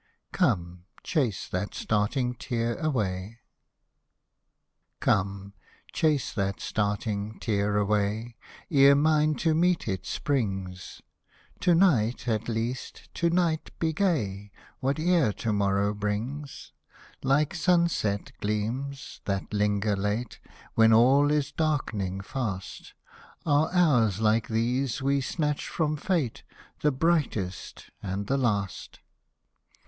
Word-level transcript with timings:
COME, 0.33 0.85
CHASE 1.03 1.47
THAT 1.49 1.75
STARTING 1.75 2.33
TEAR 2.33 2.73
AWAY 2.79 3.37
Come, 4.99 5.53
chase 5.93 6.33
that 6.33 6.59
starting 6.59 7.37
tear 7.39 7.77
away, 7.77 8.35
Ere 8.71 8.95
mine 8.95 9.35
to 9.35 9.53
meet 9.53 9.87
it 9.87 10.07
springs; 10.07 11.03
To 11.59 11.75
night, 11.75 12.27
at 12.27 12.49
least, 12.49 13.13
to 13.13 13.29
night 13.29 13.69
be 13.77 13.93
gay, 13.93 14.51
Whate'er 14.79 15.31
to 15.33 15.53
morrow 15.53 15.93
brings. 15.93 16.71
Like 17.21 17.53
sun 17.53 17.87
set 17.87 18.31
gleams, 18.39 19.21
that 19.25 19.53
linger 19.53 19.95
late 19.95 20.39
When 20.73 20.91
all 20.91 21.29
is 21.29 21.51
darkening 21.51 22.21
fast. 22.21 22.95
Are 23.45 23.69
hours 23.71 24.19
like 24.19 24.47
these 24.47 24.99
we 25.03 25.21
snatch 25.21 25.67
from 25.67 25.95
Fate— 25.95 26.41
The 26.81 26.91
brightest, 26.91 27.91
and 28.01 28.25
the 28.25 28.37
last. 28.37 28.99